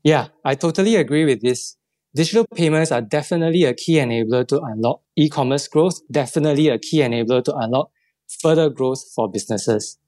Yeah, 0.08 0.28
I 0.42 0.54
totally 0.54 0.96
agree 0.96 1.26
with 1.26 1.42
this. 1.42 1.76
Digital 2.14 2.46
payments 2.54 2.90
are 2.90 3.02
definitely 3.02 3.64
a 3.64 3.74
key 3.74 3.96
enabler 3.96 4.48
to 4.48 4.58
unlock 4.58 5.02
e-commerce 5.16 5.68
growth, 5.68 6.00
definitely 6.10 6.68
a 6.68 6.78
key 6.78 7.00
enabler 7.00 7.44
to 7.44 7.54
unlock 7.54 7.90
further 8.40 8.70
growth 8.70 9.04
for 9.14 9.30
businesses. 9.30 9.98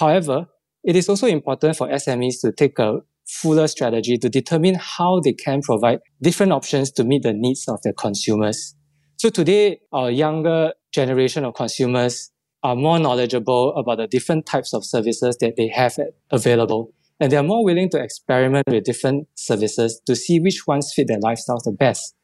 However, 0.00 0.46
it 0.82 0.96
is 0.96 1.08
also 1.08 1.28
important 1.28 1.76
for 1.76 1.86
SMEs 1.86 2.40
to 2.40 2.50
take 2.50 2.76
a 2.80 3.02
fuller 3.24 3.68
strategy 3.68 4.18
to 4.18 4.28
determine 4.28 4.74
how 4.80 5.20
they 5.20 5.32
can 5.32 5.62
provide 5.62 6.00
different 6.20 6.50
options 6.50 6.90
to 6.90 7.04
meet 7.04 7.22
the 7.22 7.32
needs 7.32 7.68
of 7.68 7.80
their 7.82 7.92
consumers. 7.92 8.74
So 9.16 9.28
today, 9.28 9.78
our 9.92 10.10
younger 10.10 10.72
generation 10.92 11.44
of 11.44 11.54
consumers 11.54 12.32
are 12.64 12.74
more 12.74 12.98
knowledgeable 12.98 13.76
about 13.76 13.98
the 13.98 14.08
different 14.08 14.44
types 14.44 14.74
of 14.74 14.84
services 14.84 15.36
that 15.36 15.54
they 15.56 15.68
have 15.68 15.96
available 16.32 16.95
and 17.20 17.32
they 17.32 17.36
are 17.36 17.42
more 17.42 17.64
willing 17.64 17.88
to 17.90 18.02
experiment 18.02 18.66
with 18.68 18.84
different 18.84 19.28
services 19.34 20.00
to 20.06 20.14
see 20.14 20.38
which 20.40 20.66
ones 20.66 20.92
fit 20.94 21.08
their 21.08 21.18
lifestyles 21.18 21.64
the 21.64 21.74
best. 21.78 22.14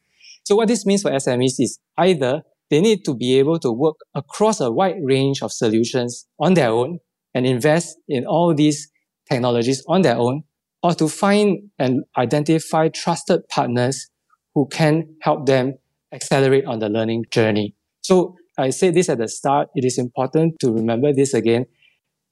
So 0.45 0.57
what 0.57 0.69
this 0.69 0.85
means 0.85 1.03
for 1.03 1.11
SMEs 1.11 1.61
is 1.61 1.79
either 1.97 2.43
they 2.71 2.81
need 2.81 3.05
to 3.05 3.15
be 3.15 3.39
able 3.39 3.59
to 3.61 3.71
work 3.71 3.97
across 4.15 4.61
a 4.61 4.71
wide 4.71 4.97
range 5.03 5.43
of 5.43 5.53
solutions 5.53 6.27
on 6.39 6.55
their 6.55 6.71
own 6.71 6.99
and 7.35 7.47
invest 7.47 7.99
in 8.09 8.27
all 8.27 8.55
these 8.55 8.91
technologies 9.31 9.85
on 9.89 10.03
their 10.03 10.17
own, 10.17 10.43
or 10.83 10.95
to 10.95 11.09
find 11.09 11.71
and 11.79 12.05
identify 12.19 12.89
trusted 12.89 13.49
partners 13.49 14.09
who 14.55 14.67
can 14.67 15.15
help 15.23 15.47
them 15.47 15.79
accelerate 16.13 16.65
on 16.67 16.79
the 16.79 16.89
learning 16.89 17.25
journey. 17.31 17.75
So 18.01 18.37
I 18.59 18.71
said 18.71 18.95
this 18.95 19.09
at 19.09 19.19
the 19.19 19.29
start. 19.29 19.69
It 19.75 19.85
is 19.85 19.97
important 19.97 20.59
to 20.61 20.73
remember 20.73 21.13
this 21.13 21.33
again. 21.33 21.67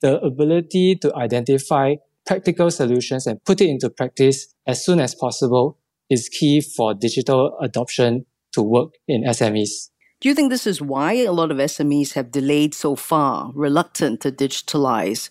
The 0.02 0.20
ability 0.20 0.96
to 0.96 1.14
identify 1.14 1.94
practical 2.30 2.70
solutions 2.70 3.26
and 3.26 3.42
put 3.44 3.60
it 3.60 3.68
into 3.68 3.90
practice 3.90 4.54
as 4.64 4.84
soon 4.84 5.00
as 5.00 5.16
possible 5.16 5.76
is 6.10 6.28
key 6.28 6.60
for 6.60 6.94
digital 6.94 7.58
adoption 7.60 8.24
to 8.52 8.62
work 8.62 8.90
in 9.08 9.24
SMEs. 9.24 9.88
Do 10.20 10.28
you 10.28 10.34
think 10.36 10.48
this 10.48 10.64
is 10.64 10.80
why 10.80 11.14
a 11.14 11.32
lot 11.32 11.50
of 11.50 11.56
SMEs 11.56 12.12
have 12.12 12.30
delayed 12.30 12.72
so 12.72 12.94
far, 12.94 13.50
reluctant 13.52 14.20
to 14.20 14.30
digitalize? 14.30 15.30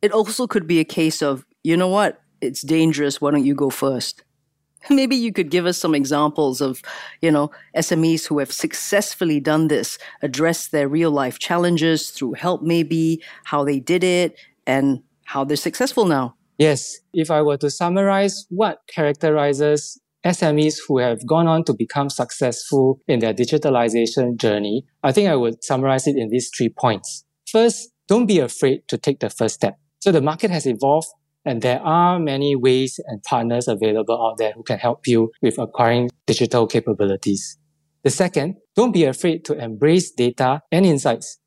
It 0.00 0.10
also 0.10 0.48
could 0.48 0.66
be 0.66 0.80
a 0.80 0.84
case 0.84 1.22
of, 1.22 1.46
you 1.62 1.76
know 1.76 1.86
what, 1.86 2.20
it's 2.40 2.62
dangerous, 2.62 3.20
why 3.20 3.30
don't 3.30 3.44
you 3.44 3.54
go 3.54 3.70
first? 3.70 4.24
Maybe 4.90 5.14
you 5.14 5.32
could 5.32 5.48
give 5.48 5.64
us 5.64 5.78
some 5.78 5.94
examples 5.94 6.60
of, 6.60 6.82
you 7.20 7.30
know, 7.30 7.52
SMEs 7.76 8.26
who 8.26 8.40
have 8.40 8.50
successfully 8.50 9.38
done 9.38 9.68
this, 9.68 9.96
address 10.22 10.66
their 10.66 10.88
real 10.88 11.12
life 11.12 11.38
challenges 11.38 12.10
through 12.10 12.32
help, 12.32 12.62
maybe 12.62 13.22
how 13.44 13.62
they 13.62 13.78
did 13.78 14.02
it, 14.02 14.34
and 14.66 15.04
how 15.32 15.44
they're 15.44 15.56
successful 15.56 16.04
now. 16.04 16.34
Yes, 16.58 17.00
if 17.14 17.30
I 17.30 17.40
were 17.40 17.56
to 17.58 17.70
summarize 17.70 18.46
what 18.50 18.80
characterizes 18.94 19.98
SMEs 20.26 20.76
who 20.86 20.98
have 20.98 21.26
gone 21.26 21.48
on 21.48 21.64
to 21.64 21.72
become 21.72 22.10
successful 22.10 23.00
in 23.08 23.20
their 23.20 23.32
digitalization 23.32 24.36
journey, 24.36 24.84
I 25.02 25.10
think 25.12 25.30
I 25.30 25.36
would 25.36 25.64
summarize 25.64 26.06
it 26.06 26.16
in 26.16 26.28
these 26.28 26.50
three 26.56 26.68
points. 26.68 27.24
First, 27.50 27.88
don't 28.08 28.26
be 28.26 28.38
afraid 28.40 28.86
to 28.88 28.98
take 28.98 29.20
the 29.20 29.30
first 29.30 29.54
step. 29.54 29.78
So 30.00 30.12
the 30.12 30.20
market 30.20 30.50
has 30.50 30.66
evolved 30.66 31.08
and 31.44 31.62
there 31.62 31.80
are 31.80 32.18
many 32.18 32.54
ways 32.54 33.00
and 33.06 33.22
partners 33.22 33.68
available 33.68 34.22
out 34.24 34.36
there 34.36 34.52
who 34.52 34.62
can 34.62 34.78
help 34.78 35.06
you 35.06 35.30
with 35.40 35.58
acquiring 35.58 36.10
digital 36.26 36.66
capabilities. 36.66 37.58
The 38.04 38.10
second, 38.10 38.56
don't 38.76 38.92
be 38.92 39.04
afraid 39.04 39.44
to 39.46 39.54
embrace 39.54 40.10
data 40.12 40.60
and 40.70 40.84
insights. 40.84 41.38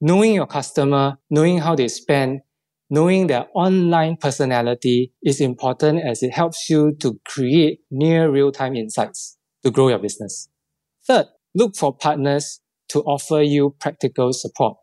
Knowing 0.00 0.34
your 0.34 0.46
customer, 0.46 1.16
knowing 1.30 1.58
how 1.58 1.74
they 1.74 1.88
spend, 1.88 2.40
knowing 2.90 3.28
their 3.28 3.46
online 3.54 4.16
personality 4.16 5.12
is 5.22 5.40
important 5.40 6.02
as 6.04 6.22
it 6.22 6.32
helps 6.32 6.68
you 6.68 6.94
to 7.00 7.18
create 7.24 7.80
near 7.90 8.30
real-time 8.30 8.74
insights 8.74 9.38
to 9.62 9.70
grow 9.70 9.88
your 9.88 9.98
business. 9.98 10.48
Third, 11.06 11.26
look 11.54 11.76
for 11.76 11.96
partners 11.96 12.60
to 12.88 13.00
offer 13.02 13.40
you 13.40 13.74
practical 13.80 14.32
support. 14.32 14.76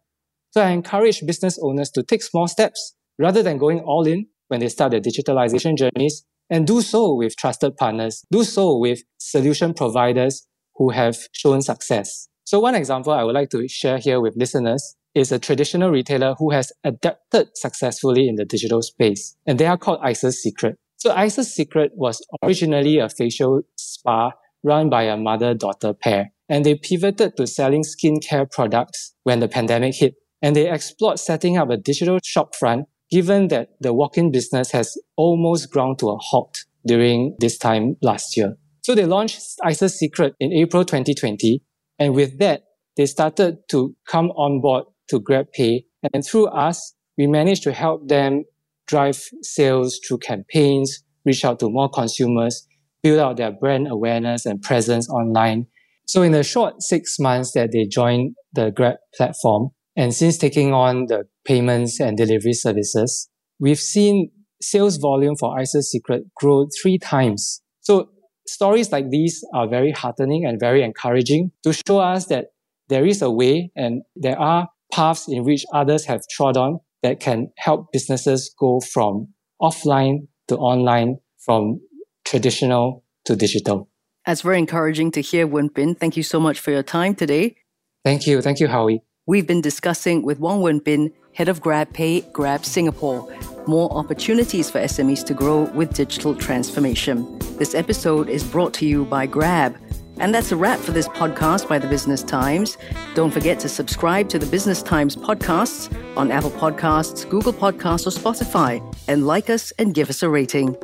So 0.51 0.61
I 0.61 0.69
encourage 0.69 1.25
business 1.25 1.59
owners 1.61 1.91
to 1.91 2.03
take 2.03 2.23
small 2.23 2.47
steps 2.47 2.95
rather 3.19 3.43
than 3.43 3.57
going 3.57 3.81
all 3.81 4.07
in 4.07 4.27
when 4.47 4.61
they 4.61 4.69
start 4.69 4.91
their 4.91 5.01
digitalization 5.01 5.77
journeys 5.77 6.23
and 6.49 6.65
do 6.65 6.81
so 6.81 7.13
with 7.13 7.35
trusted 7.35 7.75
partners. 7.75 8.23
Do 8.31 8.43
so 8.43 8.77
with 8.77 9.01
solution 9.17 9.73
providers 9.73 10.47
who 10.75 10.91
have 10.91 11.17
shown 11.33 11.61
success. 11.61 12.29
So 12.45 12.59
one 12.61 12.75
example 12.75 13.11
I 13.11 13.23
would 13.23 13.35
like 13.35 13.49
to 13.49 13.67
share 13.67 13.97
here 13.97 14.21
with 14.21 14.35
listeners 14.37 14.95
is 15.17 15.31
a 15.31 15.39
traditional 15.39 15.89
retailer 15.89 16.35
who 16.37 16.51
has 16.51 16.71
adapted 16.83 17.49
successfully 17.55 18.27
in 18.27 18.35
the 18.35 18.45
digital 18.45 18.81
space, 18.81 19.35
and 19.45 19.59
they 19.59 19.65
are 19.65 19.77
called 19.77 19.99
Isis 20.03 20.41
Secret. 20.41 20.77
So 20.97 21.11
Isis 21.11 21.53
Secret 21.53 21.91
was 21.95 22.25
originally 22.43 22.99
a 22.99 23.09
facial 23.09 23.61
spa 23.77 24.31
run 24.63 24.89
by 24.89 25.03
a 25.03 25.17
mother-daughter 25.17 25.93
pair, 25.93 26.31
and 26.49 26.65
they 26.65 26.75
pivoted 26.75 27.37
to 27.37 27.47
selling 27.47 27.83
skincare 27.83 28.49
products 28.51 29.13
when 29.23 29.39
the 29.39 29.47
pandemic 29.47 29.95
hit. 29.95 30.15
And 30.41 30.55
they 30.55 30.71
explored 30.71 31.19
setting 31.19 31.57
up 31.57 31.71
a 31.71 31.77
digital 31.77 32.19
shopfront, 32.19 32.85
given 33.09 33.47
that 33.47 33.69
the 33.79 33.93
walk-in 33.93 34.31
business 34.31 34.71
has 34.71 34.97
almost 35.15 35.71
ground 35.71 35.97
to 35.99 36.09
a 36.09 36.17
halt 36.17 36.65
during 36.85 37.35
this 37.39 37.57
time 37.57 37.97
last 38.01 38.37
year. 38.37 38.55
So 38.83 38.93
they 38.93 39.05
launched 39.05 39.41
Isis 39.63 39.97
Secret 39.97 40.35
in 40.39 40.53
April 40.53 40.85
2020. 40.85 41.61
And 41.99 42.13
with 42.13 42.37
that, 42.37 42.65
they 42.95 43.07
started 43.07 43.57
to 43.69 43.95
come 44.07 44.29
on 44.31 44.61
board 44.61 44.85
to 45.09 45.19
GrabPay. 45.19 45.85
And 46.13 46.25
through 46.25 46.47
us, 46.47 46.93
we 47.17 47.27
managed 47.27 47.63
to 47.63 47.73
help 47.73 48.07
them 48.07 48.43
drive 48.87 49.21
sales 49.41 49.99
through 50.07 50.19
campaigns, 50.19 51.03
reach 51.25 51.43
out 51.43 51.59
to 51.59 51.69
more 51.69 51.89
consumers, 51.89 52.67
build 53.03 53.19
out 53.19 53.37
their 53.37 53.51
brand 53.51 53.87
awareness 53.89 54.45
and 54.45 54.61
presence 54.61 55.09
online. 55.09 55.67
So 56.05 56.21
in 56.21 56.31
the 56.31 56.43
short 56.43 56.81
six 56.81 57.19
months 57.19 57.51
that 57.51 57.71
they 57.71 57.85
joined 57.85 58.35
the 58.53 58.71
Grab 58.71 58.95
platform, 59.15 59.69
and 59.95 60.13
since 60.13 60.37
taking 60.37 60.73
on 60.73 61.07
the 61.07 61.23
payments 61.43 61.99
and 61.99 62.15
delivery 62.15 62.53
services, 62.53 63.29
we've 63.59 63.79
seen 63.79 64.31
sales 64.61 64.97
volume 64.97 65.35
for 65.35 65.57
Isis 65.59 65.91
Secret 65.91 66.23
grow 66.35 66.67
three 66.81 66.97
times. 66.97 67.61
So 67.81 68.09
stories 68.45 68.91
like 68.91 69.09
these 69.09 69.43
are 69.53 69.67
very 69.67 69.91
heartening 69.91 70.45
and 70.45 70.59
very 70.59 70.83
encouraging 70.83 71.51
to 71.63 71.73
show 71.73 71.99
us 71.99 72.27
that 72.27 72.47
there 72.89 73.05
is 73.05 73.21
a 73.21 73.29
way 73.29 73.71
and 73.75 74.03
there 74.15 74.39
are 74.39 74.69
paths 74.91 75.27
in 75.27 75.43
which 75.43 75.65
others 75.73 76.05
have 76.05 76.21
trod 76.29 76.57
on 76.57 76.79
that 77.03 77.19
can 77.19 77.51
help 77.57 77.91
businesses 77.91 78.53
go 78.59 78.79
from 78.79 79.27
offline 79.61 80.27
to 80.47 80.57
online, 80.57 81.17
from 81.39 81.79
traditional 82.25 83.03
to 83.25 83.35
digital. 83.35 83.89
That's 84.25 84.41
very 84.41 84.59
encouraging 84.59 85.11
to 85.11 85.21
hear, 85.21 85.47
Wen 85.47 85.67
Bin. 85.67 85.95
Thank 85.95 86.17
you 86.17 86.23
so 86.23 86.39
much 86.39 86.59
for 86.59 86.71
your 86.71 86.83
time 86.83 87.15
today. 87.15 87.55
Thank 88.03 88.27
you. 88.27 88.41
Thank 88.41 88.59
you, 88.59 88.67
Howie. 88.67 89.01
We've 89.25 89.47
been 89.47 89.61
discussing 89.61 90.23
with 90.23 90.39
Wong 90.39 90.61
Wen 90.61 90.79
Bin, 90.79 91.13
head 91.33 91.49
of 91.49 91.61
GrabPay, 91.61 92.31
Grab 92.31 92.63
Singapore, 92.63 93.33
more 93.67 93.91
opportunities 93.91 94.69
for 94.69 94.79
SMEs 94.79 95.25
to 95.25 95.33
grow 95.33 95.63
with 95.63 95.93
digital 95.93 96.33
transformation. 96.33 97.37
This 97.57 97.75
episode 97.75 98.29
is 98.29 98.43
brought 98.43 98.73
to 98.75 98.85
you 98.85 99.05
by 99.05 99.25
Grab. 99.25 99.77
And 100.19 100.33
that's 100.33 100.51
a 100.51 100.55
wrap 100.55 100.79
for 100.79 100.91
this 100.91 101.07
podcast 101.07 101.67
by 101.67 101.79
the 101.79 101.87
Business 101.87 102.23
Times. 102.23 102.77
Don't 103.15 103.31
forget 103.31 103.59
to 103.59 103.69
subscribe 103.69 104.29
to 104.29 104.39
the 104.39 104.45
Business 104.45 104.81
Times 104.81 105.15
podcasts 105.15 105.93
on 106.17 106.31
Apple 106.31 106.51
Podcasts, 106.51 107.27
Google 107.29 107.53
Podcasts, 107.53 108.07
or 108.07 108.11
Spotify, 108.11 108.81
and 109.07 109.27
like 109.27 109.49
us 109.49 109.71
and 109.79 109.93
give 109.93 110.09
us 110.09 110.23
a 110.23 110.29
rating. 110.29 110.75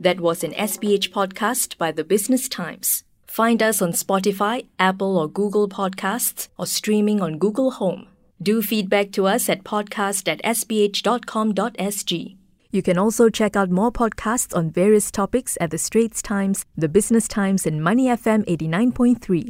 That 0.00 0.20
was 0.20 0.44
an 0.44 0.52
SPH 0.52 1.10
podcast 1.10 1.76
by 1.78 1.92
the 1.92 2.04
Business 2.04 2.48
Times. 2.48 3.04
Find 3.26 3.62
us 3.62 3.82
on 3.82 3.92
Spotify, 3.92 4.66
Apple 4.78 5.18
or 5.18 5.28
Google 5.28 5.68
Podcasts, 5.68 6.48
or 6.58 6.66
streaming 6.66 7.20
on 7.20 7.38
Google 7.38 7.72
Home. 7.72 8.06
Do 8.40 8.62
feedback 8.62 9.12
to 9.12 9.26
us 9.26 9.48
at 9.48 9.64
podcast 9.64 10.28
at 10.28 10.42
sph.com.sg. 10.42 12.37
You 12.70 12.82
can 12.82 12.98
also 12.98 13.30
check 13.30 13.56
out 13.56 13.70
more 13.70 13.90
podcasts 13.90 14.54
on 14.54 14.70
various 14.70 15.10
topics 15.10 15.56
at 15.58 15.70
The 15.70 15.78
Straits 15.78 16.20
Times, 16.20 16.66
The 16.76 16.88
Business 16.88 17.26
Times, 17.26 17.64
and 17.64 17.82
Money 17.82 18.08
FM 18.08 18.44
89.3. 18.44 19.48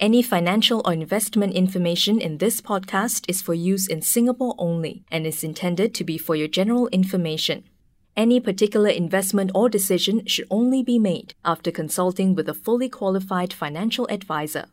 Any 0.00 0.20
financial 0.20 0.82
or 0.84 0.92
investment 0.92 1.54
information 1.54 2.20
in 2.20 2.38
this 2.38 2.60
podcast 2.60 3.24
is 3.28 3.40
for 3.40 3.54
use 3.54 3.86
in 3.86 4.02
Singapore 4.02 4.56
only 4.58 5.04
and 5.12 5.28
is 5.28 5.44
intended 5.44 5.94
to 5.94 6.02
be 6.02 6.18
for 6.18 6.34
your 6.34 6.48
general 6.48 6.88
information. 6.88 7.62
Any 8.16 8.40
particular 8.40 8.90
investment 8.90 9.52
or 9.54 9.68
decision 9.68 10.26
should 10.26 10.48
only 10.50 10.82
be 10.82 10.98
made 10.98 11.34
after 11.44 11.70
consulting 11.70 12.34
with 12.34 12.48
a 12.48 12.54
fully 12.54 12.88
qualified 12.88 13.52
financial 13.52 14.08
advisor. 14.10 14.66